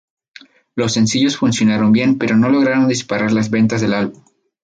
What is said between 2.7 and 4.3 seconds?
disparar las ventas del álbum.